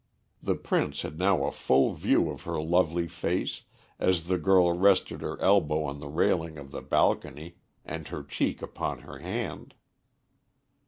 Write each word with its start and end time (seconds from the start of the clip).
The 0.41 0.55
Prince 0.55 1.03
had 1.03 1.19
now 1.19 1.43
a 1.45 1.51
full 1.51 1.93
view 1.93 2.31
of 2.31 2.41
her 2.41 2.59
lovely 2.59 3.07
face, 3.07 3.65
as 3.99 4.23
the 4.23 4.39
girl 4.39 4.75
rested 4.75 5.21
her 5.21 5.39
elbow 5.39 5.83
on 5.83 5.99
the 5.99 6.07
railing 6.09 6.57
of 6.57 6.71
the 6.71 6.81
balcony, 6.81 7.57
and 7.85 8.07
her 8.07 8.23
cheek 8.23 8.63
upon 8.63 9.01
her 9.01 9.19
hand. 9.19 9.75